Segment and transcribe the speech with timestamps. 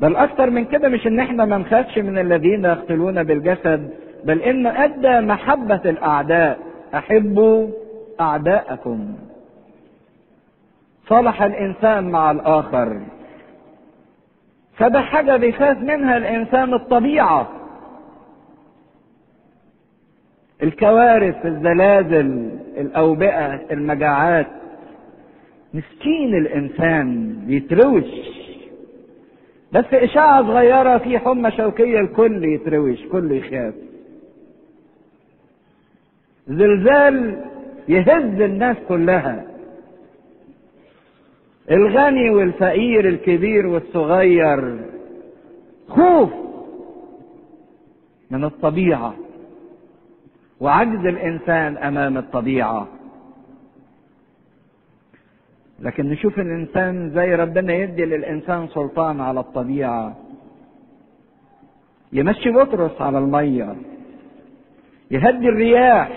[0.00, 3.90] بل أكتر من كده مش إن إحنا ما نخافش من الذين يقتلون بالجسد
[4.24, 6.58] بل إن أدى محبة الأعداء
[6.94, 7.68] أحبوا
[8.20, 9.14] أعداءكم.
[11.08, 13.00] صلح الإنسان مع الآخر.
[14.76, 17.48] فده حاجة بيخاف منها الإنسان الطبيعة.
[20.62, 24.46] الكوارث الزلازل الأوبئة المجاعات.
[25.74, 28.04] مسكين الإنسان بيتروش.
[29.72, 33.74] بس إشاعة صغيرة في حمى شوكية الكل يتروش كل يخاف.
[36.46, 37.44] زلزال
[37.88, 39.44] يهز الناس كلها.
[41.70, 44.78] الغني والفقير الكبير والصغير.
[45.88, 46.30] خوف
[48.30, 49.14] من الطبيعة.
[50.60, 52.88] وعجز الإنسان أمام الطبيعة.
[55.80, 60.16] لكن نشوف الإنسان زي ربنا يدي للإنسان سلطان على الطبيعة.
[62.12, 63.76] يمشي بطرس على المية.
[65.10, 66.08] يهدي الرياح.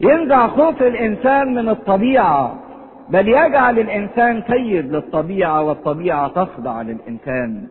[0.00, 2.62] ينزع خوف الإنسان من الطبيعة.
[3.08, 7.68] بل يجعل الإنسان سيد للطبيعة والطبيعة تخضع للإنسان.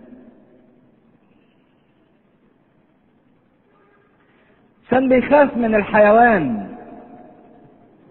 [4.89, 6.75] كان بيخاف من الحيوان.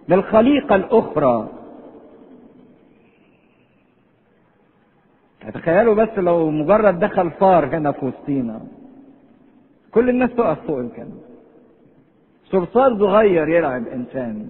[0.09, 1.49] للخليقة الأخرى.
[5.51, 8.61] تخيلوا بس لو مجرد دخل فار هنا في وسطينا.
[9.91, 11.15] كل الناس تقف فوق الكلب.
[12.45, 14.49] صرصار صغير يلعب إنسان.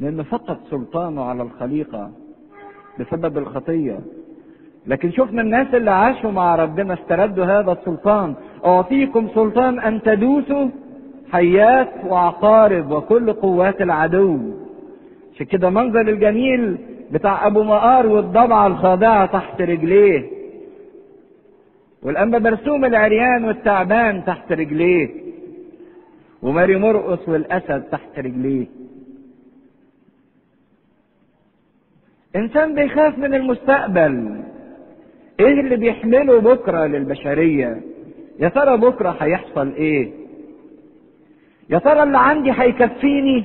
[0.00, 2.10] لأنه فقد سلطانه على الخليقة
[3.00, 4.00] بسبب الخطية.
[4.86, 8.34] لكن شفنا الناس اللي عاشوا مع ربنا استردوا هذا السلطان.
[8.64, 10.68] أعطيكم سلطان أن تدوسوا
[11.32, 14.38] حيات وعقارب وكل قوات العدو.
[15.34, 16.78] عشان كده منظر الجميل
[17.12, 20.30] بتاع أبو مقار والضبعه الخاضعه تحت رجليه.
[22.02, 25.08] والأنبا برسوم العريان والتعبان تحت رجليه.
[26.42, 28.66] وماري مرقص والأسد تحت رجليه.
[32.36, 34.40] إنسان بيخاف من المستقبل.
[35.40, 37.80] إيه اللي بيحمله بكرة للبشرية؟
[38.40, 40.10] يا ترى بكرة هيحصل إيه؟
[41.70, 43.44] يا ترى اللي عندي هيكفيني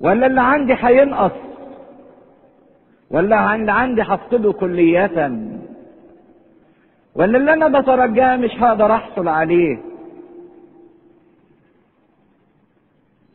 [0.00, 1.32] ولا اللي عندي هينقص؟
[3.14, 5.10] ولا اللي عندي هفقده كلية.
[7.14, 9.78] ولا اللي أنا بترجاه مش هقدر أحصل عليه.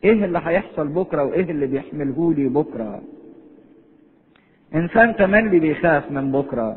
[0.04, 3.00] إيه اللي هيحصل بكرة وإيه اللي بيحمله لي بكرة؟
[4.74, 6.76] إنسان تملي بيخاف من بكرة.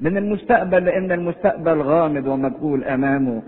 [0.00, 3.42] من المستقبل لأن المستقبل غامض ومجهول أمامه.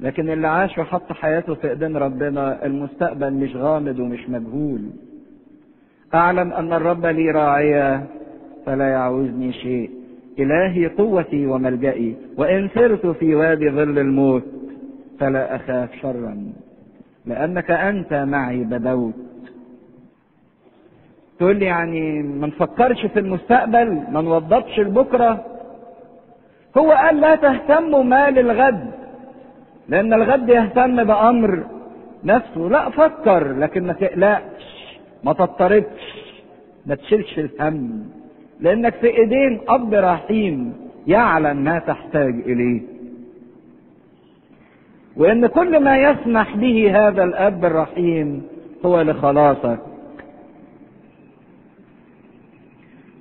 [0.00, 4.90] لكن اللي عاش وحط حياته في إيدين ربنا المستقبل مش غامض ومش مجهول.
[6.14, 8.06] أعلم أن الرب لي راعية
[8.66, 9.90] فلا يعوزني شيء.
[10.38, 14.44] إلهي قوتي وملجئي وإن سرت في وادي ظل الموت
[15.20, 16.52] فلا أخاف شرا
[17.26, 19.14] لأنك أنت معي بدوت.
[21.38, 25.44] تقول لي يعني ما نفكرش في المستقبل ما نوضبش لبكرة.
[26.78, 28.90] هو قال لا تهتموا ما للغد
[29.88, 31.64] لأن الغد يهتم بأمر
[32.24, 32.68] نفسه.
[32.68, 34.65] لا فكر لكن ما تقلقش.
[35.26, 36.02] ما تضطربش
[36.86, 38.04] ما تشيلش الهم
[38.60, 40.74] لأنك في إيدين أب رحيم
[41.06, 42.82] يعلم ما تحتاج إليه.
[45.16, 48.42] وإن كل ما يسمح به هذا الأب الرحيم
[48.84, 49.78] هو لخلاصك.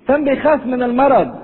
[0.08, 1.36] كان بيخاف من المرض؟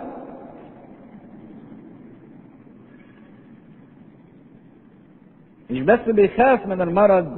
[5.69, 7.37] مش بس بيخاف من المرض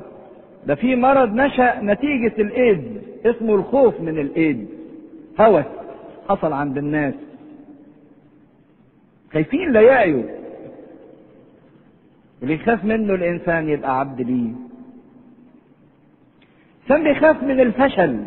[0.67, 4.67] ده في مرض نشأ نتيجة الإيد اسمه الخوف من الإيد
[5.39, 5.65] هوس
[6.29, 7.13] حصل عند الناس.
[9.33, 10.23] خايفين لا يعيوا.
[12.43, 14.51] اللي يخاف منه الإنسان يبقى عبد ليه.
[16.87, 18.23] كان بيخاف من الفشل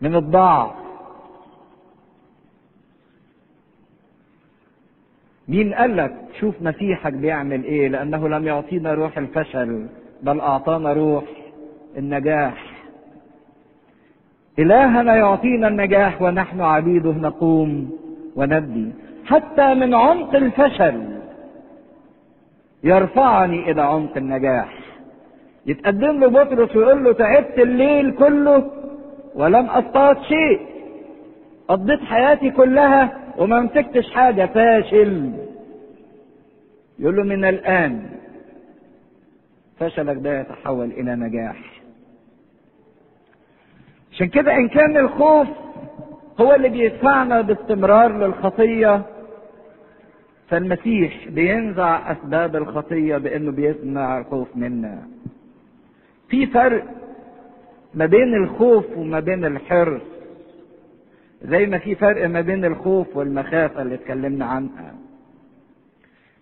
[0.00, 0.72] من الضعف.
[5.48, 9.86] مين قال لك شوف مسيحك بيعمل إيه؟ لأنه لم يعطينا روح الفشل.
[10.22, 11.24] بل أعطانا روح
[11.96, 12.66] النجاح.
[14.58, 17.90] إلهنا يعطينا النجاح ونحن عبيده نقوم
[18.36, 18.92] وندي.
[19.26, 21.02] حتى من عمق الفشل
[22.84, 24.78] يرفعني إلى عمق النجاح.
[25.66, 28.70] يتقدم له بطرس ويقول له تعبت الليل كله
[29.34, 30.60] ولم أصطاد شيء.
[31.68, 35.32] قضيت حياتي كلها وما مسكتش حاجة فاشل.
[36.98, 38.02] يقول له من الآن
[39.80, 41.56] فشلك ده يتحول إلى نجاح.
[44.12, 45.48] عشان كده إن كان الخوف
[46.40, 49.02] هو اللي بيدفعنا باستمرار للخطية
[50.48, 55.02] فالمسيح بينزع أسباب الخطية بإنه بيمنع الخوف منا.
[56.28, 56.84] في فرق
[57.94, 60.02] ما بين الخوف وما بين الحرص.
[61.42, 64.94] زي ما في فرق ما بين الخوف والمخافة اللي اتكلمنا عنها.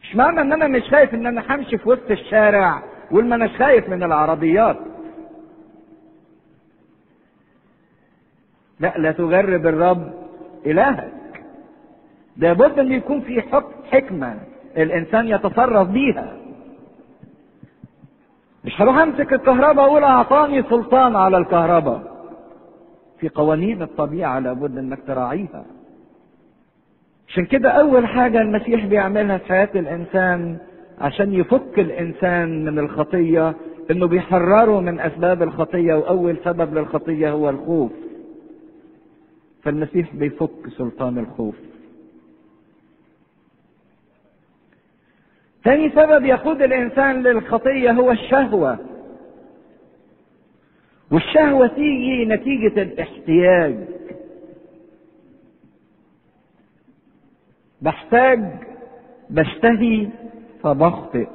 [0.03, 3.51] مش معنى إن أنا مش خايف إن أنا همشي في وسط الشارع وما ما اناش
[3.57, 4.77] خايف من العربيات.
[8.81, 10.13] لا لا تغرب الرب
[10.67, 11.13] إلهك.
[12.37, 13.43] لابد أن يكون في
[13.91, 14.41] حكمة
[14.77, 16.37] الإنسان يتصرف بيها.
[18.65, 22.15] مش هروح أمسك الكهرباء أقول أعطاني سلطان على الكهرباء.
[23.19, 25.65] في قوانين الطبيعة لابد أنك تراعيها.
[27.29, 30.59] عشان كده أول حاجة المسيح بيعملها في حياة الإنسان
[30.99, 33.55] عشان يفك الإنسان من الخطية
[33.91, 37.93] إنه بيحرره من أسباب الخطية وأول سبب للخطية هو الخوف.
[39.63, 41.55] فالمسيح بيفك سلطان الخوف.
[45.65, 48.79] ثاني سبب يقود الإنسان للخطية هو الشهوة.
[51.13, 53.75] والشهوة تيجي نتيجة الاحتياج.
[57.83, 58.45] بحتاج
[59.31, 60.09] بشتهي
[60.65, 61.27] فبخطئ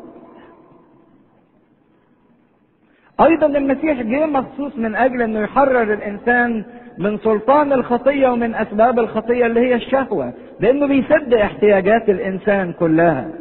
[3.21, 6.65] أيضا المسيح جه مخصوص من أجل إنه يحرر الإنسان
[6.97, 13.31] من سلطان الخطية ومن أسباب الخطية اللي هي الشهوة لأنه بيسد احتياجات الإنسان كلها.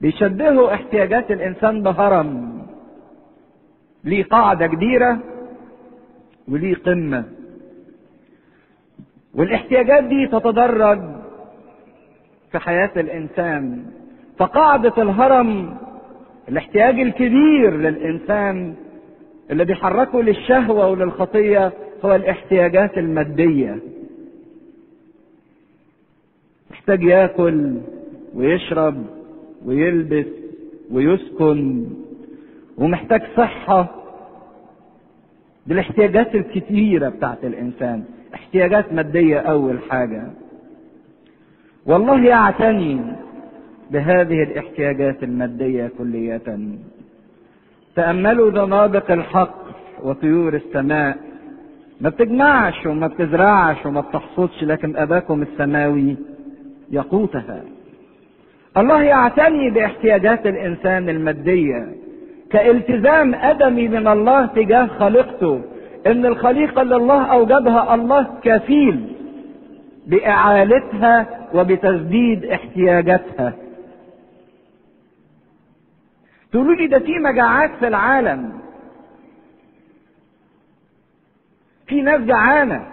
[0.00, 2.58] بيشبهوا احتياجات الإنسان بهرم.
[4.04, 5.18] ليه قاعدة كبيرة
[6.48, 7.24] وليه قمة.
[9.34, 11.15] والاحتياجات دي تتدرج
[12.58, 13.82] في حياة الإنسان
[14.38, 15.76] فقاعدة الهرم
[16.48, 18.74] الاحتياج الكبير للإنسان
[19.50, 21.72] اللي بيحركه للشهوة وللخطية
[22.04, 23.78] هو الاحتياجات المادية.
[26.70, 27.74] محتاج ياكل
[28.34, 29.04] ويشرب
[29.64, 30.26] ويلبس
[30.90, 31.86] ويسكن
[32.78, 33.94] ومحتاج صحة
[35.66, 38.04] دي الاحتياجات الكتيره بتاعت الإنسان.
[38.34, 40.30] احتياجات مادية أول حاجة.
[41.86, 43.00] والله يعتني
[43.90, 46.42] بهذه الاحتياجات المادية كلية.
[47.96, 49.54] تأملوا زنابق الحق
[50.02, 51.16] وطيور السماء.
[52.00, 56.16] ما بتجمعش وما بتزرعش وما بتحصدش لكن أباكم السماوي
[56.90, 57.60] يقوتها.
[58.76, 61.86] الله يعتني باحتياجات الإنسان المادية
[62.50, 65.60] كالتزام أدمي من الله تجاه خليقته
[66.06, 69.00] إن الخليقة اللي الله اوجدها الله كفيل
[70.06, 73.52] بإعالتها وبتسديد احتياجاتها.
[76.52, 78.52] تقولوا لي ده في مجاعات في العالم.
[81.86, 82.86] في ناس جعانة.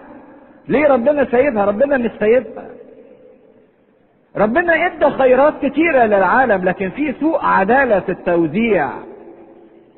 [0.68, 2.70] ليه ربنا سايبها؟ ربنا مش سايبها.
[4.36, 8.90] ربنا إدى خيرات كتيرة للعالم لكن في سوء عدالة في التوزيع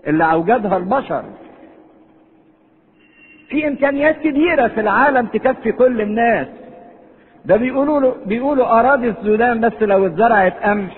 [0.08, 1.24] اللي أوجدها البشر.
[3.50, 6.48] في إمكانيات كبيرة في العالم تكفي كل الناس.
[7.46, 10.98] ده بيقولوا له بيقولوا أراضي السودان بس لو اتزرعت قمح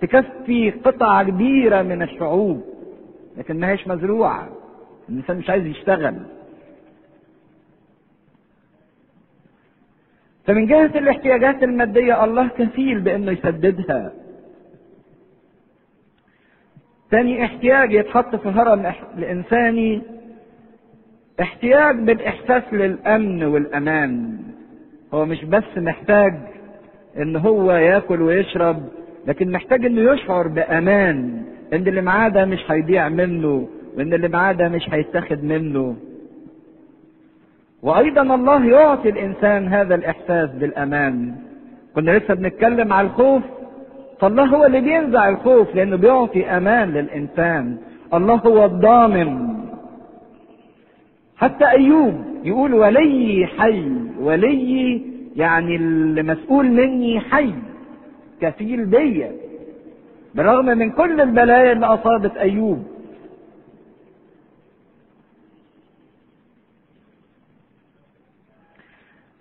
[0.00, 2.64] تكفي قطعة كبيرة من الشعوب
[3.36, 4.48] لكن ما هيش مزروعة
[5.08, 6.16] الإنسان مش عايز يشتغل
[10.46, 14.12] فمن جهة الاحتياجات المادية الله كفيل بأنه يسددها.
[17.10, 20.02] تاني احتياج يتحط في هرم الإنساني
[21.40, 24.38] احتياج بالإحساس للأمن والأمان.
[25.16, 26.34] هو مش بس محتاج
[27.18, 28.82] إن هو ياكل ويشرب
[29.26, 31.42] لكن محتاج إنه يشعر بأمان
[31.72, 35.96] إن اللي معاه ده مش هيضيع منه وإن اللي معاه ده مش هيتاخد منه.
[37.82, 41.34] وأيضا الله يعطي الإنسان هذا الإحساس بالأمان.
[41.94, 43.42] كنا لسه بنتكلم على الخوف.
[44.20, 47.76] فالله هو اللي بينزع الخوف لأنه بيعطي أمان للإنسان.
[48.14, 49.48] الله هو الضامن.
[51.36, 52.14] حتى أيوب
[52.46, 53.88] يقول ولي حي
[54.20, 55.02] ولي
[55.36, 57.52] يعني اللي مسؤول مني حي
[58.40, 59.32] كفيل بيا.
[60.34, 62.84] بالرغم من كل البلايا اللي أصابت أيوب.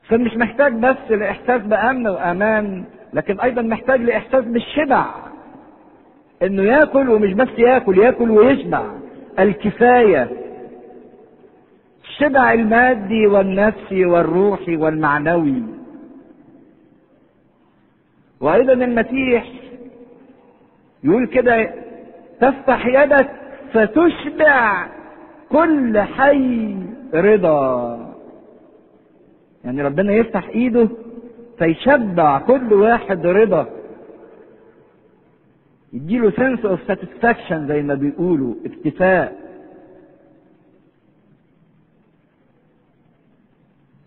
[0.10, 2.84] فمش محتاج بس لإحساس بأمن وأمان
[3.14, 5.06] لكن أيضا محتاج لإحساس بالشبع.
[6.44, 8.84] إنه ياكل ومش بس ياكل ياكل ويشبع.
[9.40, 10.30] الكفاية
[12.16, 15.64] الشبع المادي والنفسي والروحي والمعنوي.
[18.40, 19.52] وأيضا المسيح
[21.04, 21.74] يقول كده
[22.42, 23.32] تفتح يدك
[23.74, 24.88] فتشبع
[25.50, 26.76] كل حي
[27.14, 28.16] رضا.
[29.64, 30.88] يعني ربنا يفتح إيده
[31.58, 33.70] فيشبع كل واحد رضا.
[35.94, 39.45] يديله sense of satisfaction زي ما بيقولوا اكتفاء.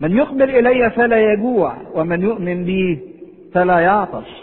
[0.00, 3.00] من يقبل إلي فلا يجوع ومن يؤمن بي
[3.54, 4.42] فلا يعطش.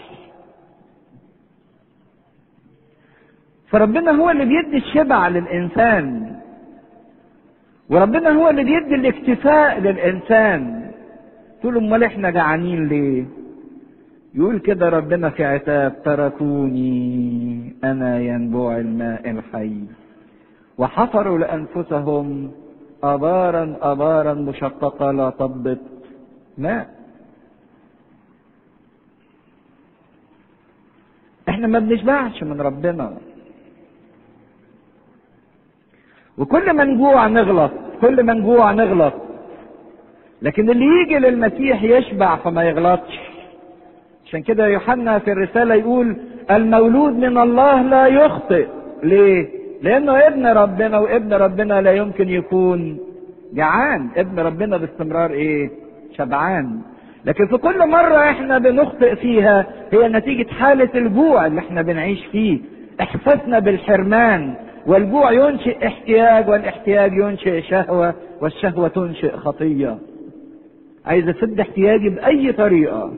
[3.68, 6.36] فربنا هو اللي بيدي الشبع للإنسان
[7.90, 10.90] وربنا هو اللي بيدي الاكتفاء للإنسان.
[11.60, 13.24] تقول أمال إحنا جعانين ليه؟
[14.34, 19.80] يقول كده ربنا في عتاب تركوني أنا ينبوع الماء الحي.
[20.78, 22.50] وحفروا لأنفسهم
[23.02, 25.78] ابارا ابارا مشققة لا تضبط.
[26.58, 26.96] ماء
[31.48, 33.16] إحنا ما بنشبعش من ربنا.
[36.38, 39.12] وكل ما نجوع نغلط كل ما نجوع نغلط.
[40.42, 43.18] لكن اللي يجي للمسيح يشبع فما يغلطش.
[44.26, 46.16] عشان كده يوحنا في الرسالة يقول
[46.50, 48.66] المولود من الله لا يخطئ.
[49.02, 52.98] ليه؟ لأنه ابن ربنا وابن ربنا لا يمكن يكون
[53.54, 54.08] جعان.
[54.16, 55.70] ابن ربنا باستمرار إيه؟
[56.18, 56.80] شبعان.
[57.24, 62.58] لكن في كل مرة إحنا بنخطئ فيها هي نتيجة حالة الجوع اللي إحنا بنعيش فيه.
[63.00, 64.54] إحساسنا بالحرمان.
[64.86, 69.98] والجوع ينشئ احتياج والاحتياج ينشئ شهوة والشهوة تنشئ خطية.
[71.06, 73.12] عايز أسد احتياجي بأي طريقة.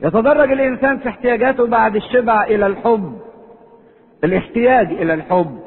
[0.00, 3.18] يتدرج الإنسان في احتياجاته بعد الشبع إلى الحب
[4.24, 5.58] الاحتياج إلى الحب.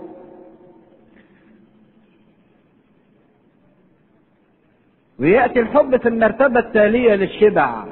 [5.20, 7.86] ويأتي الحب في المرتبة التالية للشبع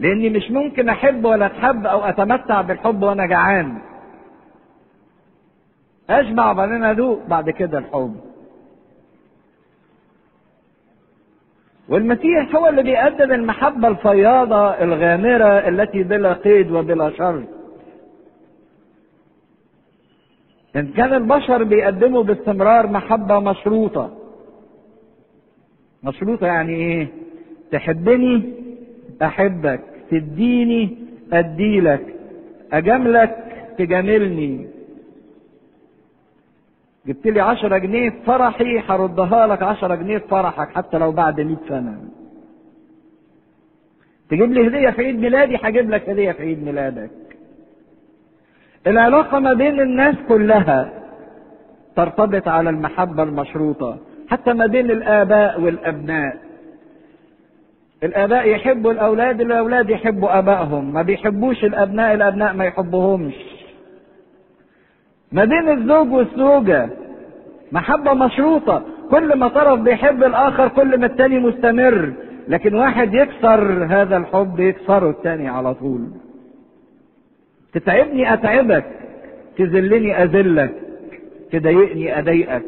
[0.00, 3.78] لأني مش ممكن أحب ولا أتحب أو أتمتع بالحب وأنا جعان.
[6.10, 8.16] أشبع وبعدين ادوق بعد كده الحب.
[11.88, 17.42] والمسيح هو اللي بيقدم المحبة الفياضة الغامرة التي بلا قيد وبلا شر.
[20.76, 24.16] إن كان البشر بيقدموا باستمرار محبة مشروطة.
[26.02, 27.08] مشروطة يعني إيه؟
[27.72, 28.42] تحبني
[29.22, 30.98] أحبك تديني
[31.32, 32.14] أديلك
[32.72, 33.36] أجاملك
[33.78, 34.75] تجاملني.
[37.06, 41.40] جبت لي عشرة جنيه في فرحي هردها لك عشرة جنيه في فرحك حتى لو بعد
[41.40, 41.98] مئة سنة.
[44.30, 47.10] تجيب لي هدية في عيد ميلادي هجيب لك هدية في عيد ميلادك.
[48.86, 50.92] العلاقة ما بين الناس كلها
[51.96, 53.98] ترتبط على المحبة المشروطة
[54.28, 56.36] حتى ما بين الآباء والأبناء.
[58.02, 60.92] الآباء يحبوا الأولاد الأولاد يحبوا آبائهم.
[60.92, 63.55] ما بيحبوش الأبناء الأبناء ما يحبوهمش.
[65.36, 66.88] ما بين الزوج والزوجة
[67.72, 68.82] محبة مشروطة.
[69.10, 72.12] كل ما طرف بيحب الآخر كل ما التاني مستمر.
[72.48, 76.00] لكن واحد يكسر هذا الحب يكسره التاني على طول.
[77.72, 78.84] تتعبني أتعبك
[79.58, 80.74] تذلني أذلك
[81.52, 82.62] تضايقني أضايقك.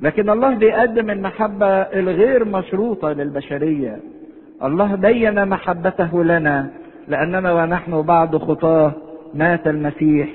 [0.00, 4.00] لكن الله بيقدم المحبة الغير مشروطة للبشرية.
[4.62, 6.70] الله بين محبته لنا
[7.08, 8.92] لأننا ونحن بعد خطاة.
[9.36, 10.28] مات المسيح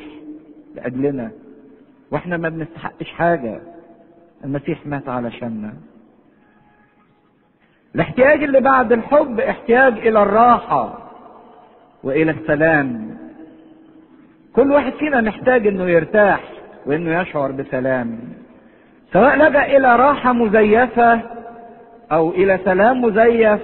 [0.76, 1.32] لأجلنا.
[2.12, 3.62] وإحنا ما بنستحقش حاجة.
[4.44, 5.74] المسيح مات علشاننا.
[7.96, 11.12] الاحتياج اللي بعد الحب احتياج إلى الراحة
[12.04, 13.18] وإلى السلام.
[14.56, 16.44] كل واحد فينا محتاج إنه يرتاح
[16.86, 18.20] وإنه يشعر بسلام.
[19.14, 21.22] سواء لجأ إلى راحة مزيفة
[22.12, 23.60] أو إلى سلام مزيف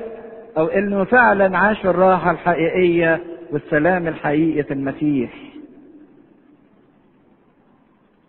[0.57, 5.31] أو إنه فعلا عاش الراحة الحقيقية والسلام الحقيقي في المسيح.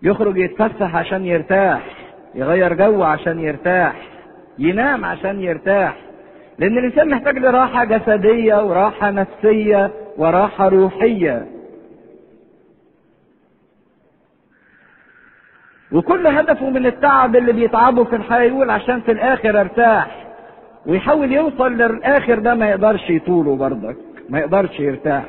[0.02, 1.82] يخرج يتفسح عشان يرتاح،
[2.34, 4.08] يغير جو عشان يرتاح،
[4.58, 5.96] ينام عشان يرتاح.
[6.58, 11.46] لأن الإنسان محتاج لراحة جسدية وراحة نفسية وراحة روحية.
[15.92, 20.26] وكل هدفه من التعب اللي بيتعبه في الحياة يقول عشان في الآخر أرتاح
[20.86, 23.96] ويحاول يوصل للآخر ده ما يقدرش يطوله برضك
[24.28, 25.24] ما يقدرش يرتاح.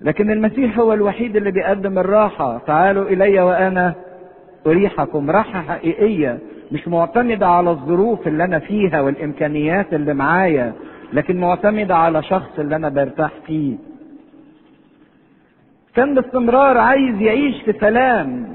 [0.00, 2.58] لكن المسيح هو الوحيد اللي بيقدم الراحة.
[2.58, 3.94] تعالوا إلي وأنا
[4.66, 5.30] أريحكم.
[5.30, 6.38] راحة حقيقية.
[6.72, 10.72] مش معتمدة على الظروف اللي أنا فيها والإمكانيات اللي معايا
[11.12, 13.76] لكن معتمدة على شخص اللي أنا برتاح فيه.
[15.94, 18.54] كان باستمرار عايز يعيش في سلام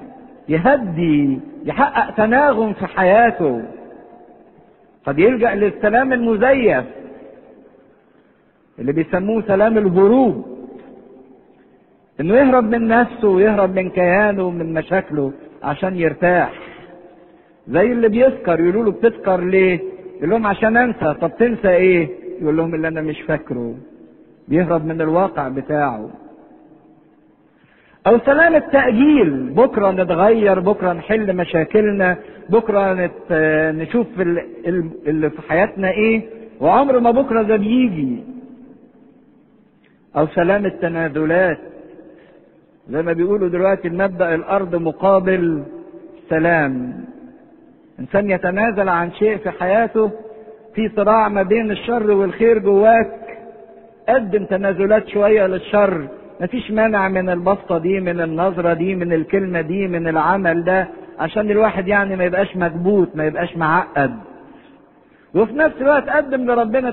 [0.50, 3.63] يهدي يحقق تناغم في حياته.
[5.06, 6.86] قد يلجأ للسلام المزيف.
[8.79, 10.46] اللي بيسموه سلام الهروب.
[12.19, 15.31] إنه يهرب من نفسه ويهرب من كيانه ومن مشاكله
[15.63, 16.51] عشان يرتاح.
[17.67, 19.79] زي اللي بيسكر يقولوا له بتسكر ليه؟
[20.17, 21.13] يقول لهم عشان أنسى.
[21.22, 22.10] طب تنسى إيه؟
[22.41, 23.75] يقول لهم اللي أنا مش فاكره.
[24.48, 26.10] بيهرب من الواقع بتاعه.
[28.07, 29.50] أو سلام التأجيل.
[29.50, 32.17] بكرة نتغير بكرة نحل مشاكلنا
[32.50, 33.31] بكرة نت...
[33.81, 34.07] نشوف
[35.07, 36.22] اللي في حياتنا إيه؟
[36.62, 38.24] وعمر ما بكرة ده بيجي.
[40.17, 41.57] أو سلام التنازلات.
[42.89, 45.63] زي ما بيقولوا دلوقتي المبدأ الأرض مقابل
[46.29, 47.03] سلام.
[48.00, 50.12] إنسان يتنازل عن شيء في حياته
[50.75, 53.12] في صراع ما بين الشر والخير جواك.
[54.09, 56.07] قدم تنازلات شوية للشر.
[56.41, 60.88] مفيش مانع من البسطة دي من النظرة دي من الكلمة دي من العمل ده
[61.19, 64.12] عشان الواحد يعني ما يبقاش مكبوت ما يبقاش معقد.
[65.36, 66.91] وفي نفس الوقت قدم لربنا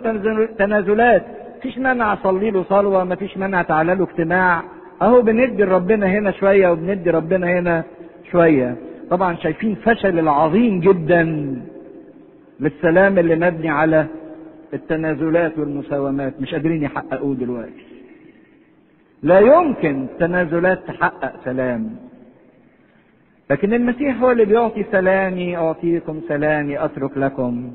[0.59, 1.44] تنازلات.
[1.65, 4.63] مفيش مانع أصلي له صلوة مفيش مانع تعالى له اجتماع.
[5.03, 7.85] أهو بندي ربنا هنا شوية وبندي ربنا هنا
[8.31, 8.77] شوية.
[9.11, 11.23] طبعا شايفين فشل العظيم جدا
[12.61, 14.07] للسلام اللي مبني على
[14.75, 16.41] التنازلات والمساومات.
[16.41, 17.85] مش قادرين يحققوه دلوقتي.
[19.23, 21.97] لا يمكن تنازلات تحقق سلام.
[23.51, 27.73] لكن المسيح هو اللي بيعطي سلامي أعطيكم سلامي أترك لكم.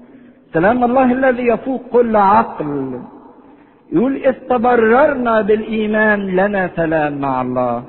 [0.54, 3.00] سلام الله الذي يفوق كل عقل.
[3.92, 7.84] يقول إذ تبررنا بالإيمان لنا سلام مع الله.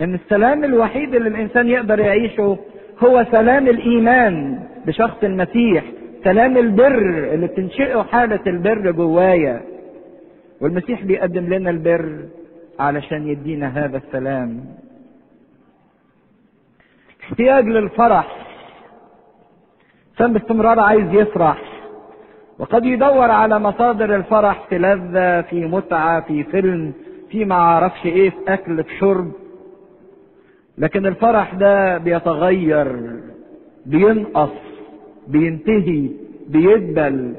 [0.00, 2.58] إن السلام الوحيد اللي الإنسان يقدر يعيشه
[3.04, 5.84] هو سلام الإيمان بشخص المسيح
[6.24, 9.62] سلام البر اللي بتنشئه حالة البر جوايا.
[10.60, 12.18] والمسيح بيقدم لنا البر
[12.78, 14.64] علشان يدينا هذا السلام.
[17.22, 18.36] احتياج للفرح.
[20.10, 21.71] الإنسان باستمرار عايز يفرح
[22.62, 26.92] وقد يدور على مصادر الفرح في لذة في متعة في فيلم
[27.30, 29.32] في ما أعرفش إيه في أكل في شرب.
[30.78, 33.10] لكن الفرح ده بيتغير
[33.86, 34.50] بينقص
[35.28, 36.08] بينتهي
[36.48, 37.34] بيدبل.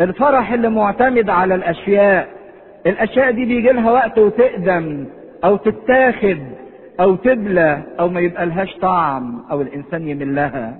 [0.00, 2.28] الفرح اللي معتمد على الأشياء
[2.86, 5.06] الأشياء دي بيجي لها وقت وتقدم
[5.44, 6.38] أو تتاخد
[7.00, 10.78] أو تبلى أو ما يبقى لهاش طعم أو الإنسان يمل لها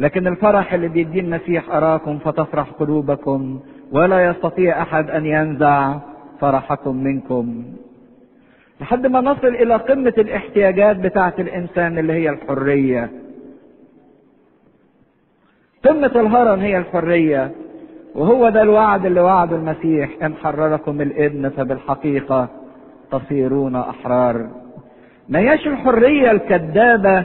[0.00, 3.60] لكن الفرح اللي بيديه المسيح أراكم فتفرح قلوبكم
[3.92, 5.94] ولا يستطيع أحد أن ينزع
[6.40, 7.64] فرحكم منكم.
[8.80, 13.10] لحد ما نصل إلى قمة الاحتياجات بتاعة الإنسان اللي هي الحرية.
[15.84, 17.50] قمة الهرم هي الحرية
[18.14, 22.48] وهو ده الوعد اللي وعده المسيح إن حرركم الابن فبالحقيقة
[23.12, 24.48] تصيرون أحرار.
[25.28, 27.24] ما هياش الحرية الكذابة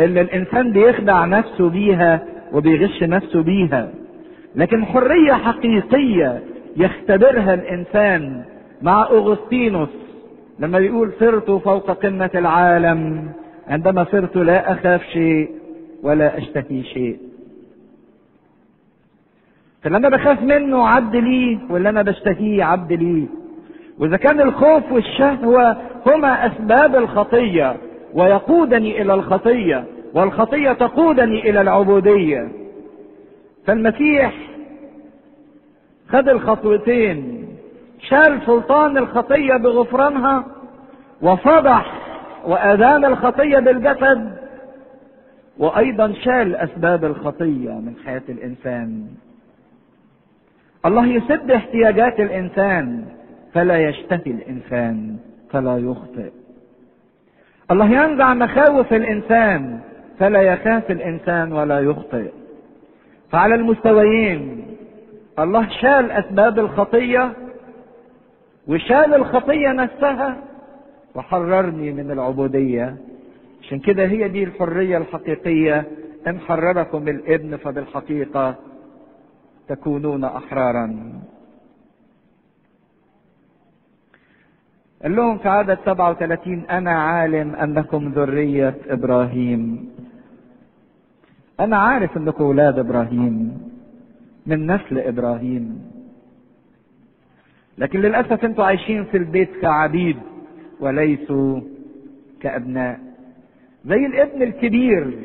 [0.00, 3.90] اللي الإنسان بيخدع نفسه بيها وبيغش نفسه بيها.
[4.56, 6.42] لكن حرية حقيقية
[6.76, 8.42] يختبرها الإنسان
[8.82, 9.88] مع أغسطينوس
[10.58, 13.30] لما بيقول صرت فوق قمة العالم
[13.68, 15.50] عندما صرت لا أخاف شيء
[16.02, 17.18] ولا اشتهي شيء.
[19.82, 23.26] فاللي أنا بخاف منه عبد ليه واللي أنا بشتهيه عبد ليه
[23.98, 25.76] وإذا كان الخوف والشهوة
[26.06, 27.76] هما أسباب الخطية.
[28.14, 32.48] ويقودني إلى الخطية والخطية تقودني إلى العبودية.
[33.66, 34.34] فالمسيح
[36.08, 37.48] خد الخطوتين
[38.00, 40.44] شال سلطان الخطية بغفرانها
[41.22, 42.00] وفضح
[42.46, 44.36] وادان الخطية بالجسد
[45.58, 49.06] وأيضا شال أسباب الخطية من حياة الإنسان.
[50.86, 53.04] الله يسد احتياجات الإنسان
[53.52, 55.16] فلا يشتهي الإنسان
[55.50, 56.43] فلا يخطئ.
[57.70, 59.80] الله ينزع مخاوف الإنسان
[60.18, 62.30] فلا يخاف الإنسان ولا يخطئ.
[63.30, 64.66] فعلى المستويين
[65.38, 67.32] الله شال أسباب الخطية
[68.68, 70.36] وشال الخطية نفسها
[71.14, 72.96] وحررني من العبودية.
[73.62, 75.84] عشان كده هي دي الحرية الحقيقية
[76.26, 78.54] إن حرركم الإبن فبالحقيقة
[79.68, 81.12] تكونون أحرارا.
[85.04, 89.88] قال لهم في عدد 37 أنا عالم أنكم ذرية إبراهيم.
[91.60, 93.58] أنا عارف أنكم أولاد إبراهيم
[94.46, 95.90] من نسل إبراهيم.
[97.78, 100.16] لكن للأسف أنتوا عايشين في البيت كعبيد
[100.80, 101.60] وليسوا
[102.40, 103.00] كأبناء.
[103.86, 105.18] زي الابن الكبير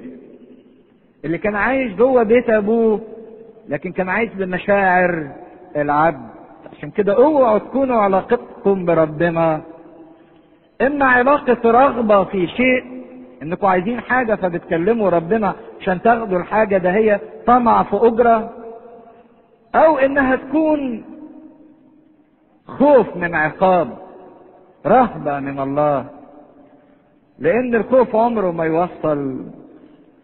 [1.25, 3.01] اللي كان عايش جوه بيت أبوه
[3.69, 5.31] لكن كان عايش بمشاعر
[5.75, 6.29] العبد.
[6.77, 9.61] عشان كده اوعوا تكونوا علاقتكم بربنا.
[10.81, 13.03] إما علاقة رغبة في شيء
[13.41, 18.49] إنكم عايزين حاجة فبتكلموا ربنا عشان تاخدوا الحاجة ده هي طمع في أجرة
[19.75, 21.03] أو إنها تكون
[22.67, 23.97] خوف من عقاب
[24.85, 26.05] رهبة من الله.
[27.39, 29.45] لأن الخوف عمره ما يوصل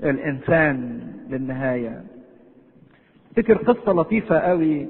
[0.03, 2.03] الإنسان للنهاية.
[3.31, 4.87] افتكر قصة لطيفة قوي؟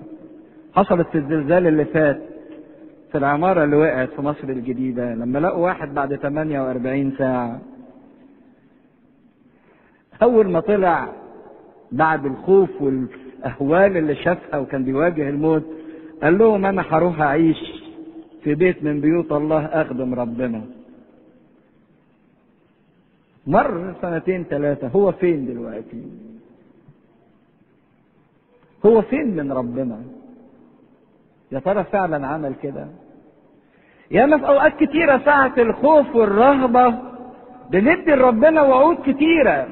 [0.76, 2.22] حصلت في الزلزال اللي فات
[3.12, 7.62] في العمارة اللي وقعت في مصر الجديدة لما لقوا واحد بعد 48 ساعة.
[10.24, 11.14] أول ما طلع
[11.92, 15.64] بعد الخوف والأهوال اللي شافها وكان بيواجه الموت
[16.24, 17.58] قال لهم أنا هروح أعيش
[18.44, 20.62] في بيت من بيوت الله أخدم ربنا.
[23.48, 26.04] مر سنتين ثلاثة هو فين دلوقتي؟
[28.86, 30.02] هو فين من ربنا؟
[31.56, 32.88] يا ترى فعلا عمل كده؟
[34.12, 36.94] ياما في أوقات كتيرة ساعة الخوف والرهبة
[37.72, 39.68] بندي لربنا وعود كتيرة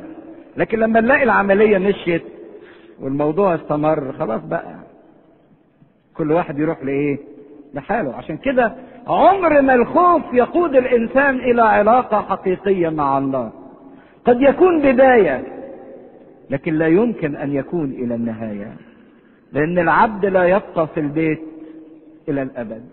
[0.57, 2.23] لكن لما نلاقي العملية مشيت
[3.01, 4.75] والموضوع استمر خلاص بقى
[6.17, 7.17] كل واحد يروح لإيه؟
[7.73, 8.15] لحاله.
[8.15, 8.75] عشان كده
[9.07, 13.51] عمر ما الخوف يقود الإنسان إلى علاقة حقيقية مع الله.
[14.25, 15.43] قد يكون بداية
[16.49, 18.73] لكن لا يمكن أن يكون إلى النهاية
[19.53, 21.41] لأن العبد لا يبقى في البيت
[22.29, 22.83] إلى الأبد.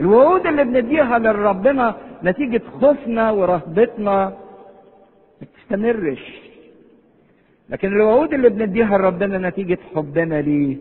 [0.00, 4.36] الوعود اللي بنديها لربنا نتيجة خوفنا ورهبتنا ما
[5.42, 6.24] بتستمرش.
[7.70, 10.76] لكن الوعود اللي بنديها لربنا نتيجة حبنا ليه؟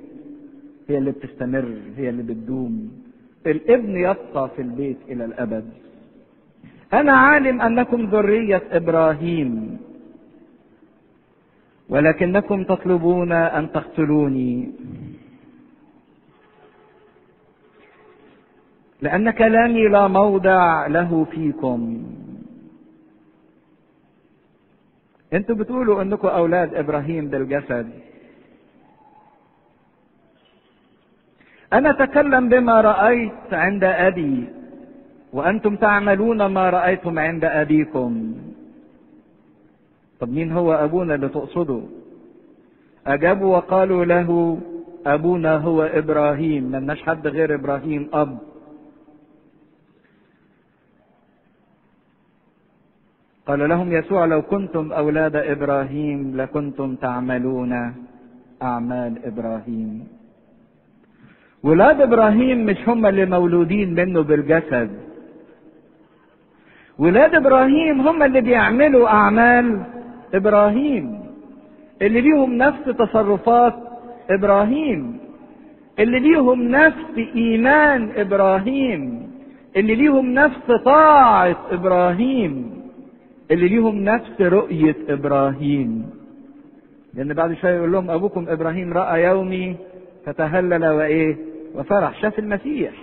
[0.90, 1.66] هي اللي بتستمر
[1.98, 2.92] هي اللي بتدوم.
[3.48, 5.66] الابن يبقى في البيت إلى الأبد.
[6.94, 9.78] أنا عالم أنكم ذرية إبراهيم
[11.90, 14.72] ولكنكم تطلبون أن تقتلوني.
[19.02, 22.04] لأن كلامي لا موضع له فيكم.
[25.34, 27.90] أنتوا بتقولوا أنكم أولاد إبراهيم بالجسد.
[31.74, 34.46] أنا أتكلم بما رأيت عند أبي
[35.34, 38.34] وأنتم تعملون ما رأيتم عند أبيكم.
[40.20, 41.82] طب مين هو أبونا اللي تقصده؟
[43.08, 44.60] أجابوا وقالوا له
[45.06, 46.64] أبونا هو إبراهيم.
[46.64, 48.51] ملناش حد غير إبراهيم أب.
[53.48, 57.94] قال لهم يسوع لو كنتم أولاد إبراهيم لكنتم تعملون
[58.64, 60.08] أعمال إبراهيم.
[61.64, 64.90] ولاد إبراهيم مش هم اللي مولودين منه بالجسد.
[67.00, 69.82] ولاد إبراهيم هم اللي بيعملوا أعمال
[70.34, 71.22] إبراهيم.
[72.02, 73.76] اللي ليهم نفس تصرفات
[74.30, 75.18] إبراهيم.
[76.00, 79.32] اللي ليهم نفس إيمان إبراهيم.
[79.76, 82.81] اللي ليهم نفس طاعة إبراهيم.
[83.52, 86.10] اللي ليهم نفس رؤية إبراهيم.
[87.14, 89.76] لأن بعد شوية يقول لهم أبوكم إبراهيم رأى يومي
[90.26, 91.38] فتهلل وإيه؟
[91.76, 92.22] وفرح.
[92.22, 92.94] شاف المسيح.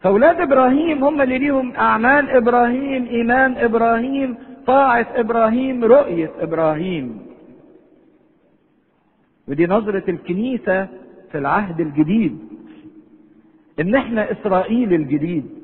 [0.00, 7.18] فأولاد إبراهيم هم اللي ليهم أعمال إبراهيم إيمان إبراهيم طاعة إبراهيم رؤية إبراهيم.
[9.48, 10.88] ودي نظرة الكنيسة
[11.32, 12.38] في العهد الجديد
[13.80, 15.63] إن إحنا إسرائيل الجديد.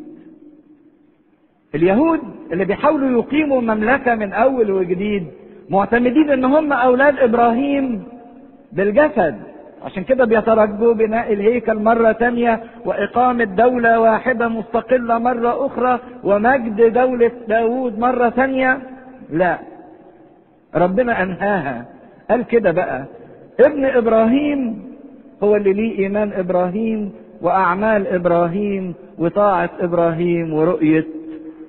[1.75, 2.21] اليهود
[2.53, 5.27] اللي بيحاولوا يقيموا مملكة من أول وجديد
[5.71, 8.03] معتمدين إن هم أولاد إبراهيم
[8.73, 9.35] بالجسد.
[9.85, 17.31] عشان كده بيترجوا بناء الهيكل مرة تانية وإقامة دولة واحدة مستقلة مرة أخرى ومجد دولة
[17.49, 18.79] داوود مرة تانية.
[19.31, 19.59] لا
[20.75, 21.85] ربنا أنهاها.
[22.31, 23.05] قال كده بقى
[23.61, 24.83] ابن إبراهيم
[25.43, 31.07] هو اللي ليه إيمان إبراهيم وأعمال إبراهيم وطاعة إبراهيم ورؤية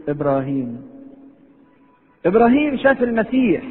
[0.08, 0.82] إبراهيم.
[2.26, 3.64] إبراهيم شاف المسيح.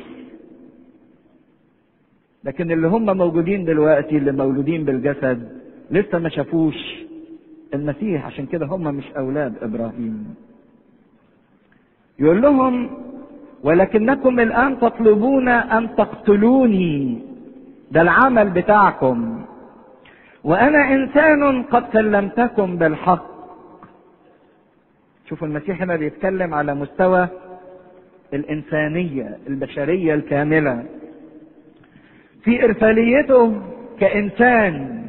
[2.45, 5.49] لكن اللي هم موجودين دلوقتي اللي مولودين بالجسد
[5.91, 7.05] لسه ما شافوش
[7.75, 8.27] المسيح.
[8.27, 10.35] عشان كده هم مش أولاد إبراهيم.
[12.19, 12.91] يقول لهم
[13.63, 17.19] ولكنكم الآن تطلبون أن تقتلوني.
[17.91, 19.45] ده العمل بتاعكم.
[20.45, 23.30] وأنا إنسان قد كلمتكم بالحق.
[25.31, 27.29] شوفوا المسيح هنا بيتكلم على مستوى
[28.35, 30.85] الإنسانية البشرية الكاملة.
[32.45, 33.63] في إرساليته
[34.01, 35.01] كإنسان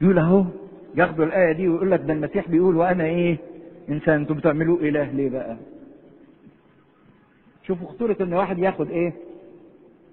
[0.00, 0.44] يقول أهو
[0.96, 3.36] ياخدوا الآية دي ويقول لك ده المسيح بيقول وأنا إيه؟
[3.88, 5.56] إنسان أنتوا بتعملوه إله ليه بقى؟
[7.66, 9.12] شوفوا خطورة إن واحد ياخد إيه؟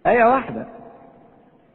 [0.08, 0.68] آية واحدة.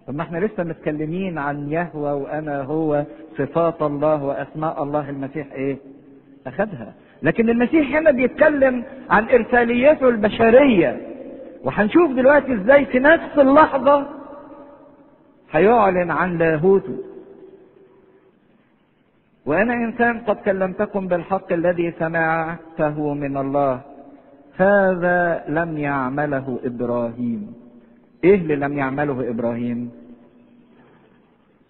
[0.07, 3.05] طب ما إحنا لسه متكلمين عن يهوى وأنا هو
[3.39, 5.77] صفات الله وأسماء الله المسيح إيه؟
[6.47, 11.07] اخدها لكن المسيح هنا بيتكلم عن ارساليته البشرية.
[11.65, 14.07] وهنشوف دلوقتي إزاي في نفس اللحظة
[15.51, 16.99] هيعلن عن لاهوته
[19.47, 23.81] وأنا إنسان قد كلمتكم بالحق الذي سمعته من الله.
[24.57, 27.55] هذا لم يعمله إبراهيم.
[28.25, 29.91] إيه اللي لم يعمله إبراهيم؟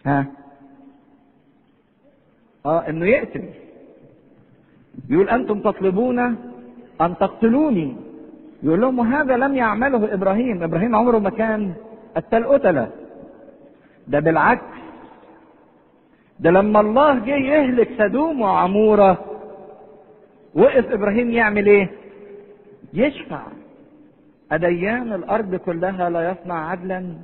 [0.06, 0.26] ها؟
[2.66, 3.44] آه إنه يقتل.
[5.11, 6.18] يقول أنتم تطلبون
[7.00, 7.96] أن تقتلوني.
[8.62, 10.62] يقول لهم هذا لم يعمله إبراهيم.
[10.62, 11.72] إبراهيم عمره ما كان
[12.16, 12.88] قتل قتله
[14.09, 14.81] ده بالعكس.
[16.40, 19.24] ده لما الله جه يهلك سدوم وعمورة
[20.55, 21.90] وقف إبراهيم يعمل إيه؟
[22.94, 23.42] يشفع.
[24.53, 27.14] أديان الأرض كلها لا يصنع عدلا.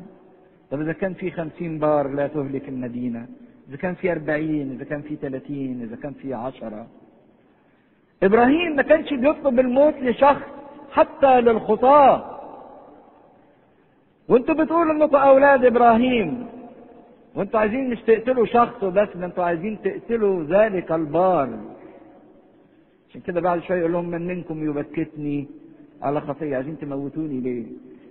[0.70, 3.26] طب إذا كان في خمسين بار لا تهلك المدينة.
[3.68, 6.86] إذا كان في أربعين إذا كان في ثلاثين إذا كان في عشرة.
[8.22, 10.42] إبراهيم ما كانش بيطلب الموت لشخص
[10.92, 12.40] حتى للخطاة.
[14.28, 16.46] وانتوا بتقولوا انكم أولاد إبراهيم.
[17.34, 21.48] وانتوا عايزين مش تقتلوا شخص بس ده أنتوا عايزين تقتلوا ذلك البار.
[23.10, 25.48] عشان كده بعد شوية يقول لهم من منكم يبكتني؟
[26.02, 27.64] على خطيه عايزين تموتوني ليه؟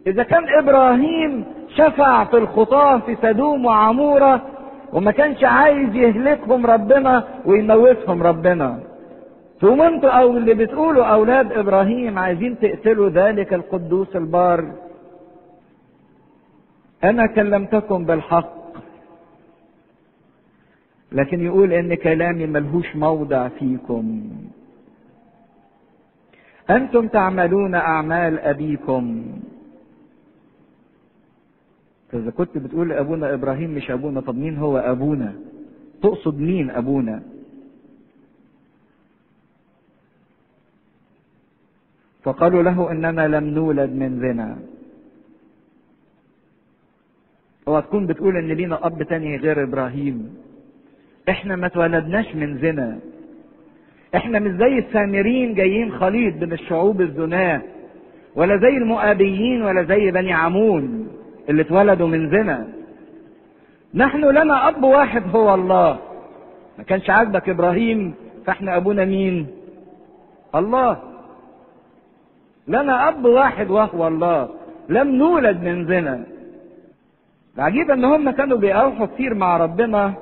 [0.07, 4.41] إذا كان إبراهيم شفع في الخطاة في سدوم وعمورة
[4.93, 8.79] وما كانش عايز يهلكهم ربنا ويموتهم ربنا.
[9.61, 14.71] ثم أنتوا أو اللي بتقولوا أولاد إبراهيم عايزين تقتلوا ذلك القدوس البار.
[17.03, 18.55] أنا كلمتكم بالحق
[21.11, 24.29] لكن يقول إن كلامي ملهوش موضع فيكم.
[26.69, 29.25] أنتم تعملون أعمال أبيكم.
[32.11, 35.33] فاذا كنت بتقول أبونا إبراهيم مش أبونا طب مين هو أبونا؟
[36.01, 37.23] تقصد مين أبونا؟
[42.25, 44.57] فقالوا له اننا لم نولد من زنا.
[47.67, 50.37] اوعى تكون بتقول إن لينا أب تاني غير إبراهيم.
[51.29, 52.99] إحنا ما اتولدناش من زنا.
[54.15, 57.61] إحنا مش زي السامريين جايين خليط بين الشعوب الزناة
[58.35, 61.07] ولا زي المؤابيين ولا زي بني عمون
[61.49, 62.67] اللي اتولدوا من زنا.
[63.93, 65.99] نحن لنا أب واحد هو الله.
[66.77, 68.13] ما كانش عاجبك إبراهيم
[68.45, 69.47] فإحنا أبونا مين؟
[70.55, 71.14] الله.
[72.67, 74.49] لنا اب واحد وهو الله.
[74.89, 76.23] لم نولد من زنا.
[77.55, 80.13] العجيب ان هم كانوا بيقاوحوا كتير مع ربنا.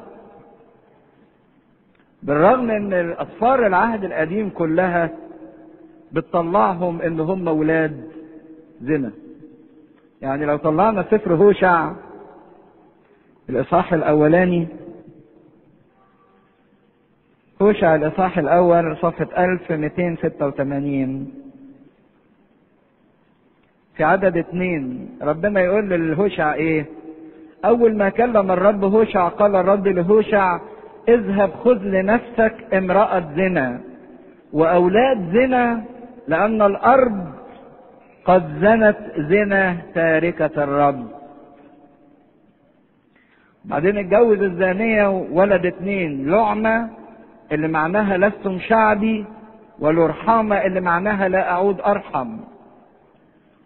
[2.23, 5.09] بالرغم ان الاطفال العهد القديم كلها
[6.11, 8.03] بتطلعهم ان هم ولاد
[8.81, 9.11] زنا.
[10.21, 11.91] يعني لو طلعنا سفر هوشع
[13.49, 14.67] الإصحاح الأولاني.
[17.61, 21.42] هوشع الإصحاح الأول صفحة 1286
[23.97, 25.09] في عدد اتنين.
[25.21, 26.85] ربنا يقول للهوشع إيه؟
[27.65, 30.59] أول ما كلم الرب هوشع قال الرب لهوشع
[31.09, 33.79] اذهب خذ لنفسك امرأة زنا
[34.53, 35.83] وأولاد زنا
[36.27, 37.27] لأن الأرض
[38.25, 41.07] قد زنت زنا تاركة الرب.
[43.65, 46.89] بعدين اتجوز الزانية ولد اتنين لعمة
[47.51, 49.25] اللي معناها لستم شعبي
[49.79, 52.37] ولرحامة اللي معناها لا أعود أرحم.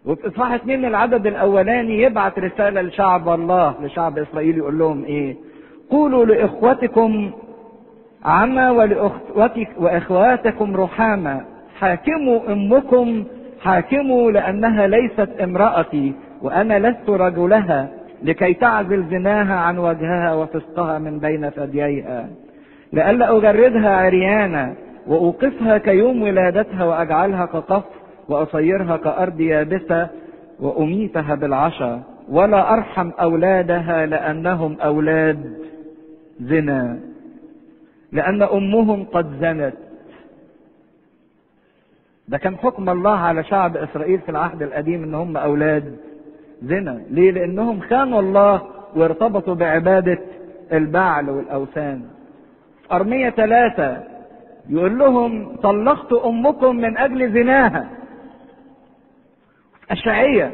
[0.08, 5.36] وفي اصحاح اتنين العدد الأولاني يبعت رسالة لشعب الله لشعب إسرائيل يقول لهم إيه؟
[5.90, 7.30] قولوا لإخوتكم
[8.24, 11.40] عما ولاخوتك وإخواتكم رحامة
[11.78, 13.24] حاكموا أمكم
[13.60, 17.88] حاكموا لأنها ليست امرأتي وأنا لست رجلها
[18.22, 22.28] لكي تعزل زناها عن وجهها وفسقها من بين ثدييها.
[22.92, 24.74] لئلا اجردها عريانة
[25.06, 27.97] وأوقفها كيوم ولادتها وأجعلها كقفر
[28.28, 30.08] وأصيرها كأرض يابسة
[30.60, 35.58] وأميتها بالعشا ولا أرحم أولادها لأنهم أولاد
[36.40, 36.98] زنا.
[38.12, 39.74] لأن أمهم قد زنت.
[42.28, 45.96] ده كان حكم الله على شعب إسرائيل في العهد القديم إن هم أولاد
[46.62, 47.00] زنا.
[47.10, 48.62] ليه؟ لأنهم خانوا الله
[48.96, 50.18] وارتبطوا بعبادة
[50.72, 52.02] البعل والأوثان.
[52.82, 54.02] في أرمية ثلاثة
[54.68, 57.97] يقول لهم طلقت أمكم من أجل زناها.
[59.90, 60.52] أشعية.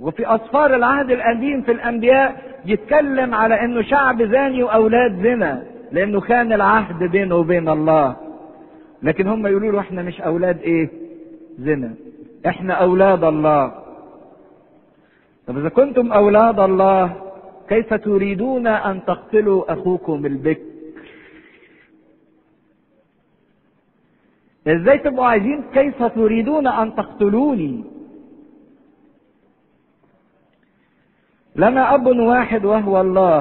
[0.00, 6.52] وفي أسفار العهد القديم في الأنبياء يتكلم على إنه شعب زاني وأولاد زنا لأنه كان
[6.52, 8.16] العهد بينه وبين الله.
[9.02, 10.88] لكن هم يقولوا له إحنا مش أولاد إيه؟
[11.58, 11.94] زنا.
[12.46, 13.72] إحنا أولاد الله.
[15.46, 17.12] طب إذا كنتم أولاد الله
[17.68, 20.60] كيف تريدون أن تقتلوا أخوكم البكر؟
[24.66, 27.84] إزاي تبقوا عايزين كيف تريدون أن تقتلوني؟
[31.62, 33.40] لنا أب واحد وهو الله.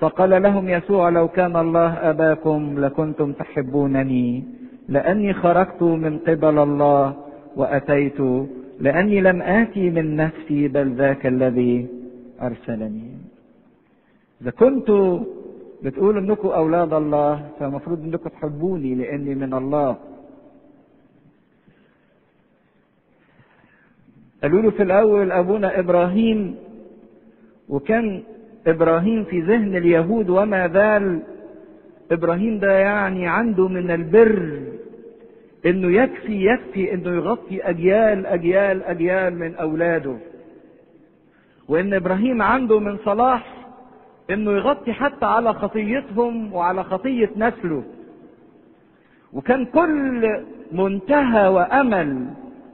[0.00, 4.26] فقال لهم يسوع لو كان الله أباكم لكنتم تحبونني
[4.88, 7.04] لأني خرجت من قبل الله
[7.56, 8.20] وأتيت
[8.80, 11.86] لأني لم آتي من نفسي بل ذاك الذي
[12.42, 13.10] أرسلني.
[14.42, 15.10] إذا كنتوا
[15.82, 19.96] بتقولوا إنكم أولاد الله فالمفروض إنكم تحبوني لأني من الله.
[24.42, 26.38] قالوا له في الأول أبونا إبراهيم
[27.72, 28.22] وكان
[28.66, 31.22] إبراهيم في ذهن اليهود وما زال.
[32.12, 34.58] إبراهيم ده يعني عنده من البر
[35.66, 40.16] إنه يكفي يكفي إنه يغطي أجيال أجيال أجيال من أولاده.
[41.68, 43.54] وإن إبراهيم عنده من صلاح
[44.30, 47.82] إنه يغطي حتى على خطيتهم وعلى خطية نسله.
[49.32, 50.28] وكان كل
[50.72, 52.26] منتهى وأمل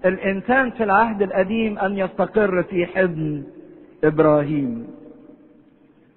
[0.05, 3.43] الإنسان في العهد القديم أن يستقر في حضن.
[4.05, 4.87] إبراهيم.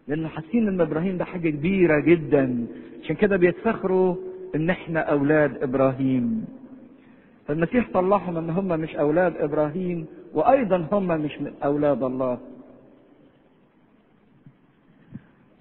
[0.08, 2.66] لأنه حاسين إن إبراهيم ده حاجة كبيرة جدا.
[3.04, 4.16] عشان كده بيتفخروا
[4.56, 6.46] إن إحنا أولاد إبراهيم.
[7.48, 12.38] فالمسيح طلعهم إن هم مش أولاد إبراهيم وأيضا هم مش من أولاد الله.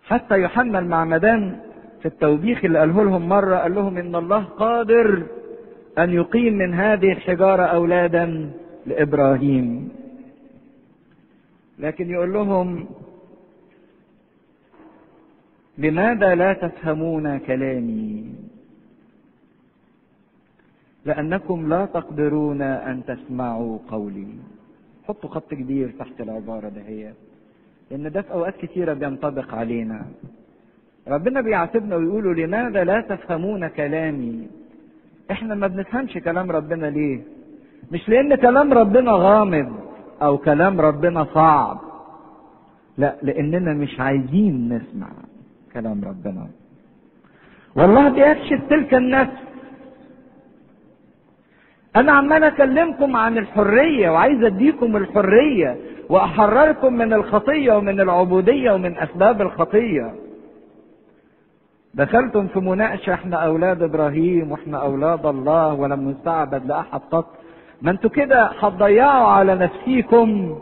[0.05, 1.61] حتى يوحنا المعمدان
[2.01, 5.23] في التوبيخ اللي قاله لهم مرة قال لهم إن الله قادر
[5.99, 8.51] أن يقيم من هذه الحجارة أولادا
[8.87, 9.89] لإبراهيم.
[11.81, 12.87] لكن يقول لهم
[15.79, 18.35] لماذا لا تفهمون كلامي؟
[21.05, 24.29] لأنكم لا تقدرون أن تسمعوا قولي.
[25.09, 27.15] حطوا خط كبير تحت العبارة دهيت
[27.91, 30.07] لأن ده في أوقات كتيرة بينطبق علينا.
[31.09, 34.49] ربنا بيعاتبنا ويقولوا لماذا لا تفهمون كلامي؟
[35.31, 37.21] إحنا ما بنفهمش كلام ربنا ليه؟
[37.93, 39.90] مش لأن كلام ربنا غامض.
[40.23, 41.79] أو كلام ربنا صعب.
[42.99, 45.09] لا لأننا مش عايزين نسمع
[45.73, 46.47] كلام ربنا.
[47.77, 49.41] والله بيكشف تلك النفس
[51.97, 55.77] أنا عمال أكلمكم عن الحرية وعايز أديكم الحرية
[56.09, 60.15] وأحرركم من الخطية ومن العبودية ومن أسباب الخطية.
[61.95, 67.40] دخلتم في مناقشة إحنا أولاد إبراهيم وإحنا أولاد الله ولم نستعبد لأحد قط.
[67.83, 70.59] ما أنتوا كده هتضيعوا على نفسيكم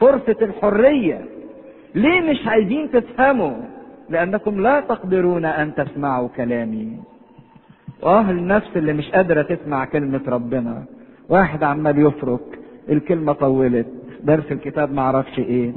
[0.00, 1.24] فرصة الحرية.
[1.94, 3.52] ليه مش عايزين تفهموا؟
[4.08, 7.00] لأنكم لا تقدرون أن تسمعوا كلامي.
[8.02, 10.84] واه النفس اللي مش قادرة تسمع كلمة ربنا.
[11.28, 13.86] واحد عمال يفرك الكلمة طولت
[14.22, 15.72] درس الكتاب معرفش إيه.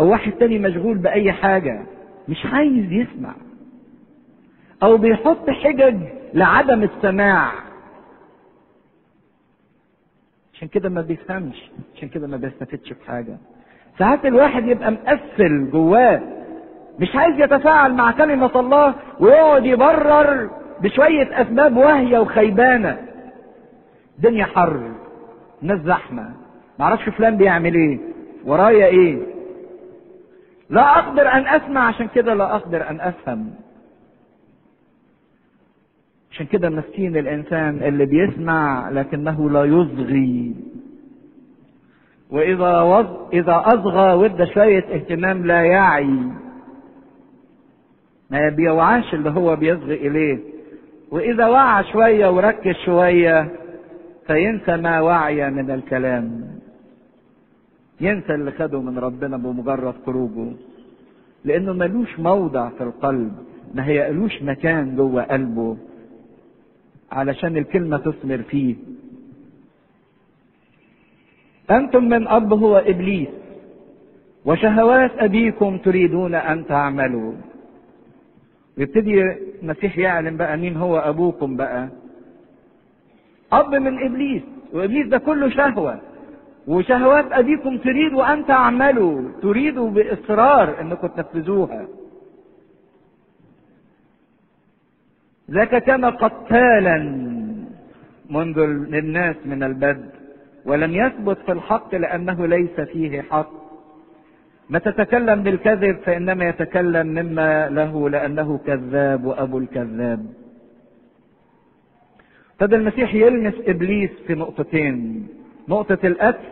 [0.00, 1.82] أو واحد تاني مشغول بأي حاجة
[2.28, 3.34] مش عايز يسمع.
[4.82, 5.96] أو بيحط حجج
[6.34, 7.52] لعدم السماع.
[10.54, 13.36] عشان كده ما بيفهمش عشان كده ما بيستفدش بحاجة.
[13.98, 16.20] ساعات الواحد يبقى مقفل جواه
[16.98, 22.98] مش عايز يتفاعل مع كلمة الله ويقعد يبرر بشوية أسباب واهية وخيبانة.
[24.18, 24.90] الدنيا حر
[25.62, 26.30] الناس زحمة
[26.78, 27.98] معرفش فلان بيعمل إيه
[28.44, 29.18] ورايا إيه.
[30.70, 33.54] لا أقدر أن أسمع عشان كده لا أقدر أن أفهم.
[36.34, 40.54] عشان كده مسكين الإنسان اللي بيسمع لكنه لا يصغي.
[42.30, 43.06] وإذا وز...
[43.32, 46.18] إذا أصغى وده شوية اهتمام لا يعي.
[48.30, 50.38] ما بيوعاش اللي هو بيصغي إليه.
[51.10, 53.50] وإذا وعى شوية وركز شوية
[54.26, 56.44] فينسى ما وعي من الكلام.
[58.00, 60.52] ينسى اللي خده من ربنا بمجرد خروجه.
[61.44, 63.32] لأنه ملوش موضع في القلب.
[63.74, 65.76] ما هيقلوش مكان جوه قلبه.
[67.12, 68.74] علشان الكلمة تثمر فيه.
[71.70, 73.28] أنتم من أب هو إبليس
[74.44, 77.32] وشهوات أبيكم تريدون أن تعملوا.
[78.78, 79.22] يبتدي
[79.62, 81.88] المسيح يعلم بقى مين هو أبوكم بقى.
[83.52, 86.00] أب من إبليس وإبليس ده كله شهوة.
[86.66, 91.86] وشهوات أبيكم تريدوا أن تعملوا تريدوا بإصرار إنكم تنفذوها.
[95.50, 96.98] ذاك كان قتالا
[98.30, 98.58] منذ
[98.94, 100.04] الناس من البدء
[100.66, 103.50] ولم يثبت في الحق لأنه ليس فيه حق.
[104.70, 110.26] ما تتكلم بالكذب فإنما يتكلم مما له لأنه كذاب وأبو الكذاب.
[112.60, 115.26] ابتدى المسيح يلمس إبليس في نقطتين
[115.68, 116.44] نقطة القتل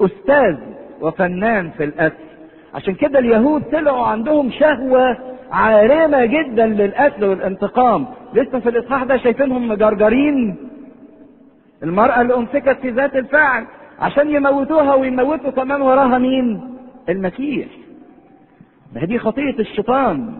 [0.00, 0.56] أستاذ
[1.00, 2.24] وفنان في القتل
[2.74, 5.16] عشان كده اليهود طلعوا عندهم شهوة
[5.50, 8.06] عارمة جدا للقتل والانتقام.
[8.34, 10.56] لسه في الإصحاح ده شايفينهم مجرجرين.
[11.82, 13.64] المرأة اللي أمسكت في ذات الفعل
[13.98, 16.76] عشان يموتوها ويموتوا كمان وراها مين؟
[17.08, 17.66] المسيح
[18.94, 20.34] ما دي خطية الشيطان.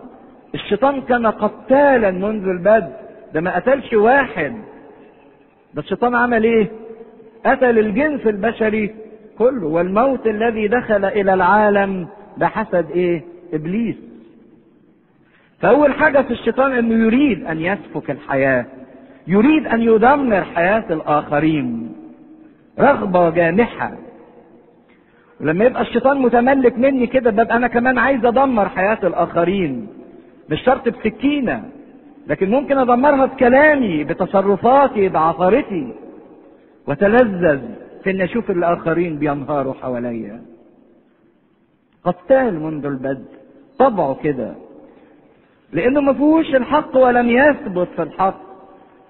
[0.55, 2.93] الشيطان كان قتالا منذ البدء.
[3.33, 4.55] ده ما قتلش واحد.
[5.73, 6.67] ده الشيطان عمل إيه؟
[7.45, 8.95] قتل الجنس البشري
[9.37, 9.67] كله.
[9.67, 13.23] والموت الذي دخل إلى العالم بحسد إيه؟
[13.53, 13.95] إبليس.
[15.59, 18.65] فأول حاجة في الشيطان إنه يريد أن يسفك الحياة
[19.27, 21.91] يريد أن يدمر حياة الآخرين
[22.79, 23.91] رغبة جامحة.
[25.41, 29.87] ولما يبقى الشيطان متملك مني كده ببقى أنا كمان عايز أدمر حياة الآخرين
[30.49, 31.63] مش شرط بسكينة
[32.27, 35.93] لكن ممكن أدمرها بكلامي بتصرفاتي بعثرتي
[36.87, 37.59] وتلذذ
[38.03, 40.41] في ان أشوف الآخرين بينهاروا حواليا.
[42.03, 43.25] قتال منذ البدء
[43.79, 44.55] طبعه كده.
[45.73, 48.39] لأنه ما فيهوش الحق ولم يثبت في الحق.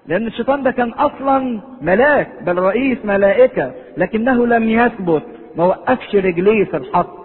[0.06, 5.22] لأن الشيطان ده كان أصلا ملاك بل رئيس ملائكة لكنه لم يثبت
[5.56, 7.16] ما وقفش رجليه في الحق.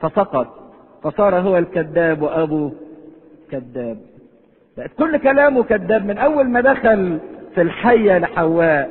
[0.00, 0.72] فسقط.
[1.02, 2.72] فصار هو الكذاب وأبو
[3.50, 3.98] كذاب.
[4.76, 6.06] بقت كل كلامه كذاب.
[6.06, 7.18] من أول ما دخل
[7.54, 8.90] في الحية لحواء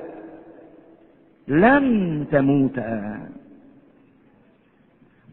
[1.48, 3.20] لن تموتا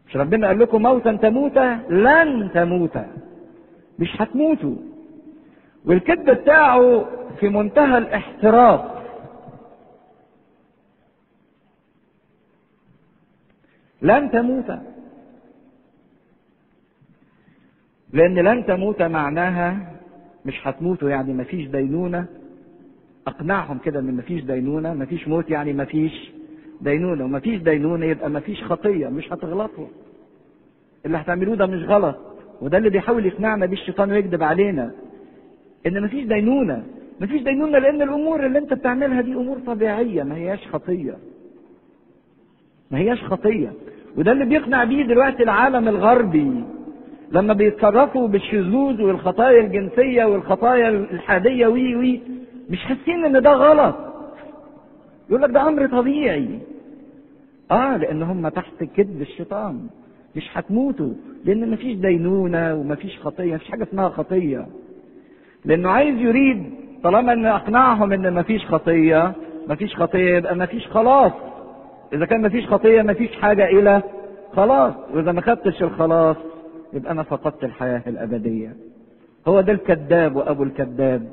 [0.08, 3.06] مش ربنا قال لكم موتا تموتا لن تموتا
[3.98, 4.76] مش هتموتوا.
[5.84, 7.06] والكذب بتاعه
[7.40, 8.94] في منتهى الاحتراف
[14.02, 14.70] لن تموت.
[18.12, 19.92] لأن لن تموت معناها
[20.44, 22.26] مش هتموتوا يعني مفيش دينونة.
[23.26, 26.30] أقنعهم كده إن مفيش دينونة مفيش موت يعني مفيش
[26.80, 27.24] دينونة.
[27.24, 29.86] ومفيش دينونة يبقى مفيش خطية مش هتغلطوا.
[31.06, 32.33] اللي هتعملوه ده مش غلط.
[32.64, 34.90] وده اللي بيحاول يقنعنا بيه الشيطان ويكذب علينا
[35.86, 36.84] إن مفيش دينونة
[37.20, 41.16] مفيش دينونة لأن الأمور اللي أنت بتعملها دي أمور طبيعية ما هياش خطية.
[42.90, 43.72] ما هياش خطية.
[44.16, 46.64] وده اللي بيقنع بيه دلوقتي العالم الغربي
[47.32, 52.20] لما بيتصرفوا بالشذوذ والخطايا الجنسية والخطايا الحادية وي وي
[52.70, 53.96] مش حاسين إن ده غلط.
[55.30, 56.58] يقول لك ده أمر طبيعي.
[57.70, 59.80] آه لأن هم تحت كذب الشيطان
[60.36, 61.12] مش هتموتوا.
[61.44, 64.66] لأن مفيش دينونة ومفيش خطية مفيش حاجة اسمها خطية.
[65.64, 66.64] لأنه عايز يريد
[67.02, 69.32] طالما إن أقنعهم إن مفيش خطية
[69.68, 71.32] مفيش خطية يبقى مفيش خلاص.
[72.12, 74.02] إذا كان مفيش خطية مفيش حاجة إلى
[74.56, 74.94] خلاص.
[75.14, 76.36] وإذا ما خدتش الخلاص
[76.92, 78.76] يبقى أنا فقدت الحياة الأبدية.
[79.48, 81.28] هو ده الكذاب وأبو الكذاب.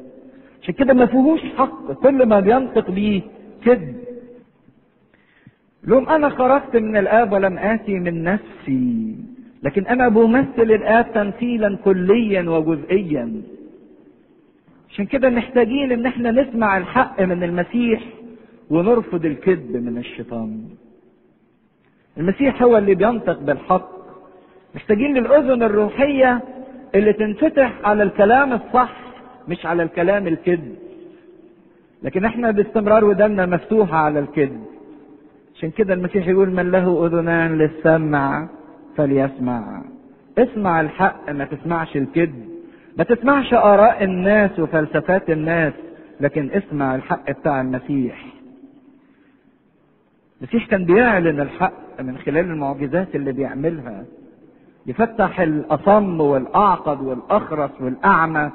[0.61, 1.91] عشان كده ما فيهوش حق.
[1.91, 3.21] كل ما بينطق بيه
[3.65, 3.95] كذب.
[5.83, 9.15] لهم أنا خرجت من الآب ولم آتي من نفسي.
[9.63, 13.41] لكن أنا بمثل الآب تمثيلا كليا وجزئيا.
[14.89, 18.03] عشان كده محتاجين إن إحنا نسمع الحق من المسيح
[18.69, 20.61] ونرفض الكذب من الشيطان.
[22.17, 23.89] المسيح هو اللي بينطق بالحق.
[24.75, 26.41] محتاجين للأذن الروحية
[26.95, 28.95] اللي تنفتح على الكلام الصح
[29.47, 30.75] مش على الكلام الكذب.
[32.03, 34.63] لكن إحنا باستمرار ودنا مفتوحه على الكذب.
[35.55, 38.49] عشان كده المسيح يقول من له أذنان للسمع.
[38.97, 39.81] فليسمع.
[40.37, 42.45] اسمع الحق ما تسمعش الكذب.
[42.97, 45.73] ما تسمعش آراء الناس وفلسفات الناس
[46.19, 48.25] لكن اسمع الحق بتاع المسيح.
[50.41, 54.03] المسيح كان بيعلن الحق من خلال المعجزات اللي بيعملها.
[54.85, 58.51] يفتح الأصم والأعقد والأخرس والأعمى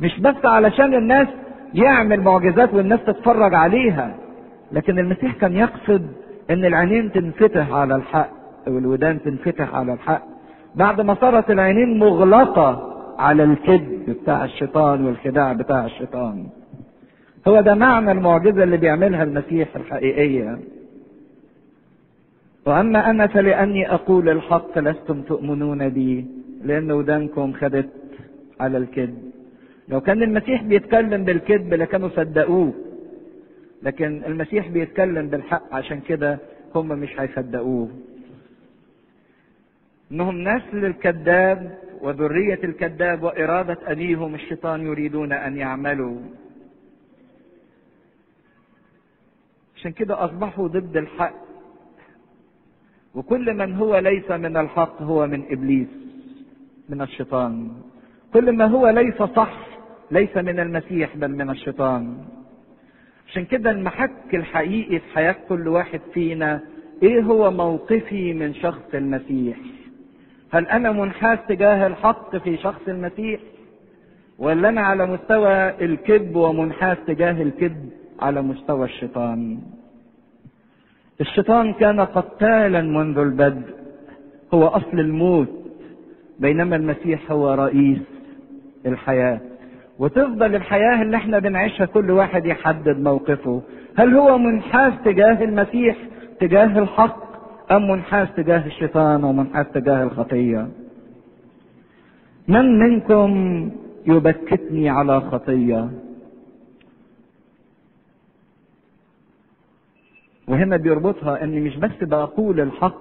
[0.00, 1.28] مش بس علشان الناس
[1.74, 4.16] يعمل معجزات والناس تتفرج عليها
[4.72, 6.06] لكن المسيح كان يقصد
[6.50, 8.30] إن العينين تنفتح على الحق.
[8.68, 10.22] والودان تنفتح على الحق.
[10.74, 16.46] بعد ما صارت العينين مغلقة على الكذب بتاع الشيطان والخداع بتاع الشيطان.
[17.48, 20.58] هو ده معنى المعجزة اللي بيعملها المسيح الحقيقية.
[22.66, 26.26] وأما أنا فلأني أقول الحق لستم تؤمنون بي
[26.64, 27.88] لأن ودانكم خدت
[28.60, 29.18] على الكذب.
[29.88, 32.72] لو كان المسيح بيتكلم بالكذب لكانوا صدقوه.
[33.82, 36.38] لكن المسيح بيتكلم بالحق عشان كده
[36.74, 37.88] هم مش هيصدقوه.
[40.12, 46.18] إنهم نسل الكذاب وذرية الكذاب وإرادة أبيهم الشيطان يريدون أن يعملوا.
[49.76, 51.34] عشان كده أصبحوا ضد الحق.
[53.14, 55.88] وكل من هو ليس من الحق هو من إبليس
[56.88, 57.68] من الشيطان.
[58.32, 59.66] كل ما هو ليس صح
[60.10, 62.24] ليس من المسيح بل من الشيطان.
[63.28, 66.60] عشان كده المحك الحقيقي في حياة كل واحد فينا
[67.02, 69.56] إيه هو موقفي من شخص المسيح؟
[70.52, 73.40] هل أنا منحاز تجاه الحق في شخص المسيح؟
[74.38, 77.90] ولا أنا على مستوى الكذب ومنحاز تجاه الكذب
[78.20, 79.58] على مستوى الشيطان؟
[81.20, 83.74] الشيطان كان قتالا منذ البدء
[84.54, 85.48] هو أصل الموت
[86.38, 87.98] بينما المسيح هو رئيس
[88.86, 89.40] الحياة.
[89.98, 93.62] وتفضل الحياة اللي إحنا بنعيشها كل واحد يحدد موقفه.
[93.96, 95.96] هل هو منحاز تجاه المسيح
[96.40, 97.25] تجاه الحق؟
[97.70, 100.68] أم منحاز تجاه الشيطان ومنحاز تجاه الخطية؟
[102.48, 103.30] من منكم
[104.06, 105.90] يبكتني على خطية؟
[110.48, 113.00] وهنا بيربطها إني مش بس بقول الحق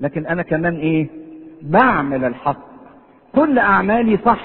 [0.00, 1.08] لكن أنا كمان إيه؟
[1.62, 2.70] بعمل الحق.
[3.34, 4.44] كل أعمالي صح.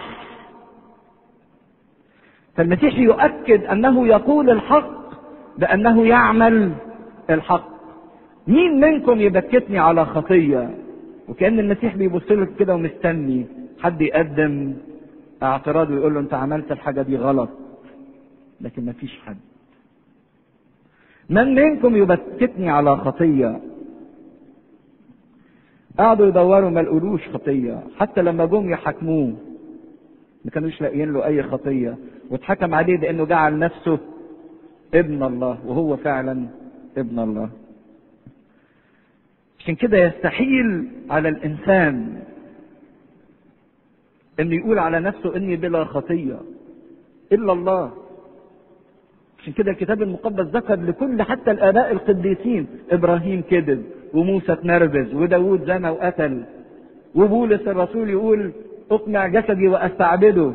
[2.55, 4.89] فالمسيح يؤكد أنه يقول الحق
[5.57, 6.71] بأنه يعمل
[7.29, 7.74] الحق.
[8.47, 10.77] مين منكم يبكتني على خطية؟
[11.29, 13.45] وكأن المسيح بيبص له كده ومستني.
[13.79, 14.73] حد يقدم
[15.43, 17.49] اعتراض ويقول له انت عملت الحاجة دي غلط.
[18.61, 19.37] لكن مفيش حد.
[21.29, 23.61] من منكم يبكتني على خطية؟
[25.99, 27.83] قعدوا يدوروا ما لقولوش خطية.
[27.97, 29.33] حتى لما جم يحاكموه
[30.45, 31.97] ما كانوش لاقيين له أي خطية.
[32.29, 33.99] واتحكم عليه بأنه جعل نفسه
[34.93, 36.47] ابن الله وهو فعلا
[36.97, 37.49] ابن الله.
[39.65, 42.19] عشان كده يستحيل على الإنسان
[44.39, 46.39] انه يقول على نفسه إني بلا خطية
[47.31, 47.91] إلا الله.
[49.39, 55.89] عشان كده الكتاب المقدس ذكر لكل حتى الآباء القديسين إبراهيم كذب وموسى اتنرفز وداوود زنى
[55.89, 56.43] وقتل
[57.15, 58.51] وبولس الرسول يقول
[58.91, 60.53] اقنع جسدي وأستعبده.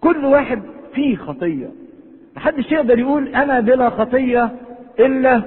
[0.00, 0.62] كل واحد
[0.94, 1.70] فيه خطية.
[2.36, 4.50] محدش يقدر يقول أنا بلا خطية
[5.00, 5.42] إلا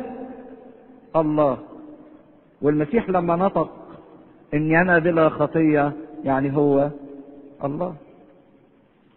[1.16, 1.58] الله.
[2.62, 3.70] والمسيح لما نطق
[4.54, 5.92] اني أنا بلا خطية
[6.24, 6.90] يعني هو
[7.64, 7.96] الله.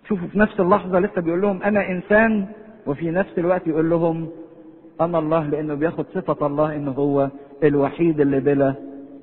[0.08, 2.46] شوفوا في نفس اللحظة لسه بيقول لهم أنا إنسان
[2.86, 4.28] وفي نفس الوقت يقول لهم
[5.00, 7.28] أنا الله لأنه بياخد صفة الله إنه هو
[7.64, 8.74] الوحيد اللي بلا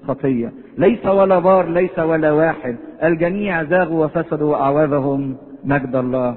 [0.08, 0.52] خطية.
[0.78, 2.76] ليس ولا بار ليس ولا واحد.
[3.04, 6.36] الجميع زاغوا وفسدوا وأعوذهم مجد الله.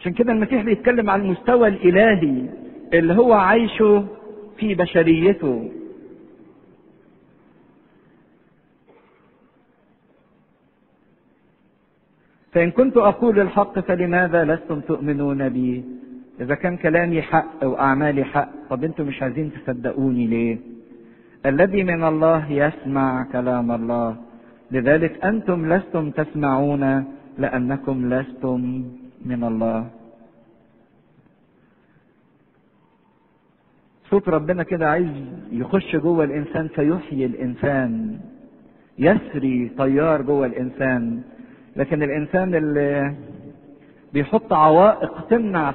[0.00, 2.46] عشان كده المسيح بيتكلم عن المستوى الإلهي
[2.94, 4.04] اللي هو عايشه
[4.56, 5.70] في بشريته
[12.52, 15.84] فإن كنت أقول الحق فلماذا لستم تؤمنون بي؟
[16.40, 20.58] إذا كان كلامي حق وأعمالي حق، طب أنتم مش عايزين تصدقوني ليه؟
[21.46, 24.16] الذي من الله يسمع كلام الله،
[24.70, 27.04] لذلك أنتم لستم تسمعون
[27.38, 28.84] لأنكم لستم
[29.24, 29.99] من الله.
[34.10, 35.08] صوت ربنا كده عايز
[35.52, 38.20] يخش جوه الإنسان فيحيي الإنسان.
[38.98, 41.22] يسري طيار جوه الإنسان.
[41.76, 43.14] لكن الإنسان اللي
[44.12, 45.72] بيحط عوائق تمنع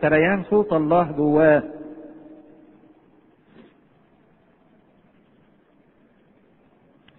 [0.00, 1.62] سريان صوت الله جواه.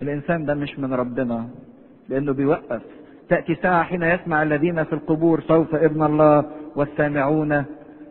[0.01, 1.47] الإنسان ده مش من ربنا
[2.09, 2.81] لأنه بيوقف.
[3.29, 6.45] تأتي ساعة حين يسمع الذين في القبور سوف ابن الله
[6.75, 7.65] والسامعون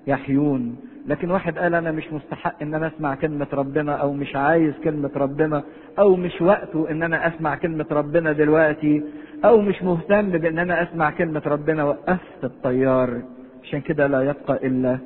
[0.06, 0.76] يحيون.
[1.08, 5.10] لكن واحد قال أنا مش مستحق إن أنا أسمع كلمة ربنا أو مش عايز كلمة
[5.16, 5.62] ربنا
[5.98, 9.02] أو مش وقته إن أنا أسمع كلمة ربنا دلوقتي
[9.44, 13.22] أو مش مهتم بإن أنا أسمع كلمة ربنا وقفت الطيار.
[13.62, 14.98] عشان كده لا يبقى إلا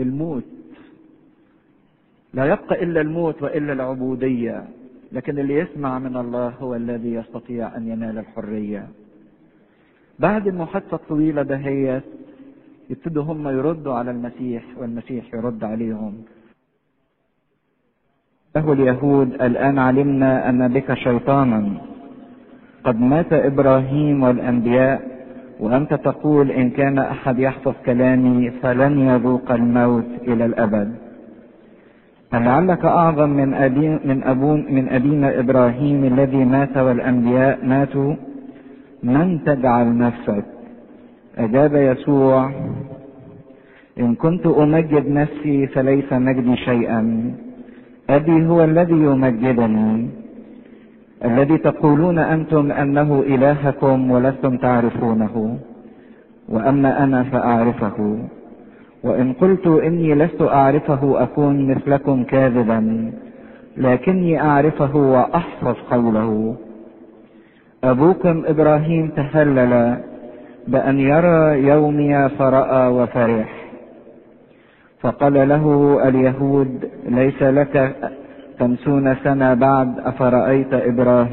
[0.00, 0.44] الموت.
[2.34, 4.64] لا يبقى إلا الموت وإلا العبودية.
[5.12, 8.88] لكن اللي يسمع من الله هو الذي يستطيع أن ينال الحرية.
[10.18, 12.02] بعد المحادثة الطويلة دهيت
[12.90, 16.14] يبتدوا هم يردوا على المسيح والمسيح يرد عليهم.
[18.56, 21.60] له اليهود الآن علمنا أن بك شيطانا.
[22.84, 25.00] قد مات إبراهيم والأنبياء
[25.60, 30.88] وأنت تقول إن كان أحد يحفظ كلامي فلن يذوق الموت إلى الأبد.
[32.32, 38.14] لعلك أعظم من أبي من أبون من أبينا إبراهيم الذي مات والأنبياء ماتوا؟
[39.02, 40.59] من تجعل نفسك
[41.44, 42.50] أجاب يسوع
[44.00, 47.32] إن كنت أمجد نفسي فليس مجدي شيئا.
[48.10, 50.08] أبي هو الذي يمجدني.
[51.24, 55.58] الذي تقولون أنتم أنه إلهكم ولستم تعرفونه.
[56.48, 58.18] وأما أنا فأعرفه.
[59.04, 63.10] وإن قلت إني لست أعرفه أكون مثلكم كاذبا
[63.76, 66.56] لكني أعرفه وأحفظ قوله.
[67.84, 69.96] أبوكم إبراهيم تهلل.
[70.68, 73.48] بأن يرى يومي فرأى وفرح.
[75.00, 77.96] فقال له اليهود ليس لك
[78.60, 81.30] خمسون سنة بعد أفرأيت إبراهيم؟